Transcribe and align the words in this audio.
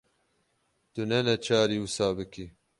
Tu 0.93 1.01
ne 1.09 1.19
neçarî 1.27 1.77
wisa 1.83 2.07
bikî. 2.17 2.45